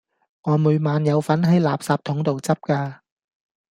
[0.41, 3.01] 我每晚有份喺垃圾筒度執㗎